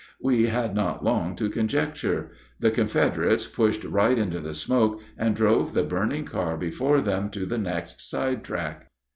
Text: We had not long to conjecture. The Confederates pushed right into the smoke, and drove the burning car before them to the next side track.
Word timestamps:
We 0.19 0.47
had 0.47 0.73
not 0.73 1.03
long 1.03 1.35
to 1.35 1.47
conjecture. 1.47 2.31
The 2.59 2.71
Confederates 2.71 3.45
pushed 3.45 3.83
right 3.83 4.17
into 4.17 4.39
the 4.39 4.55
smoke, 4.55 4.99
and 5.15 5.35
drove 5.35 5.75
the 5.75 5.83
burning 5.83 6.25
car 6.25 6.57
before 6.57 7.01
them 7.01 7.29
to 7.29 7.45
the 7.45 7.59
next 7.59 8.01
side 8.09 8.43
track. 8.43 8.87